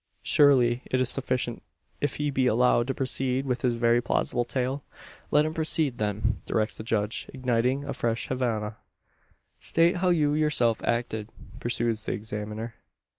[0.23, 1.61] Surely it is sufficient
[1.99, 4.83] if he be allowed to proceed with his very plausible tale?"
[5.29, 8.77] "Let him proceed, then," directs the judge, igniting a fresh Havannah.
[9.59, 11.29] "State how you yourself acted,"
[11.59, 12.73] pursues the examiner.